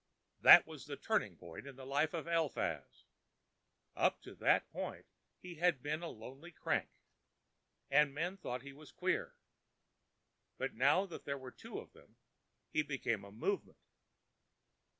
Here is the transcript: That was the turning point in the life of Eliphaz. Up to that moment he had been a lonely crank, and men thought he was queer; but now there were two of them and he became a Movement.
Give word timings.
That 0.39 0.65
was 0.65 0.87
the 0.87 0.97
turning 0.97 1.35
point 1.37 1.67
in 1.67 1.75
the 1.75 1.85
life 1.85 2.15
of 2.15 2.25
Eliphaz. 2.27 3.05
Up 3.95 4.19
to 4.23 4.33
that 4.33 4.65
moment 4.73 5.05
he 5.37 5.53
had 5.57 5.83
been 5.83 6.01
a 6.01 6.07
lonely 6.07 6.49
crank, 6.51 6.89
and 7.91 8.11
men 8.11 8.35
thought 8.35 8.63
he 8.63 8.73
was 8.73 8.91
queer; 8.91 9.35
but 10.57 10.73
now 10.73 11.05
there 11.05 11.37
were 11.37 11.51
two 11.51 11.77
of 11.77 11.93
them 11.93 12.15
and 12.15 12.15
he 12.73 12.81
became 12.81 13.23
a 13.23 13.31
Movement. 13.31 13.77